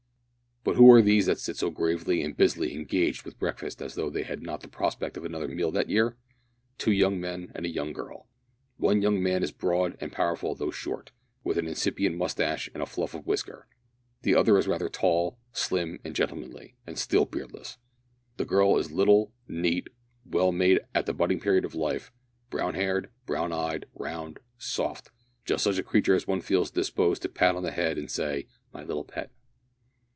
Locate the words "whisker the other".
13.25-14.55